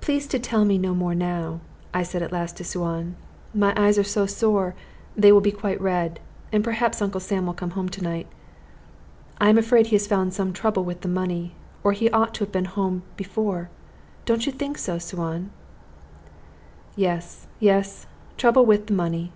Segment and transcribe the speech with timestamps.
[0.00, 1.60] "Please to tell me no more now,"
[1.92, 3.16] I said at last to Suan;
[3.52, 4.74] "my eyes are so sore
[5.14, 6.20] they will be quite red,
[6.52, 8.28] and perhaps Uncle Sam will come home to night.
[9.38, 11.54] I am afraid he has found some trouble with the money,
[11.84, 13.68] or he ought to have been at home before.
[14.24, 15.50] Don't you think so, Suan?"
[16.96, 18.06] "Yes, yes;
[18.38, 19.32] trouble with the money.